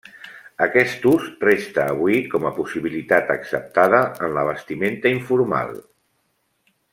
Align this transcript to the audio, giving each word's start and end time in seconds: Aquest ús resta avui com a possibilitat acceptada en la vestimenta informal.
Aquest 0.65 1.03
ús 1.09 1.25
resta 1.43 1.85
avui 1.93 2.17
com 2.31 2.47
a 2.49 2.53
possibilitat 2.61 3.29
acceptada 3.37 4.01
en 4.29 4.35
la 4.39 4.47
vestimenta 4.49 5.13
informal. 5.21 5.75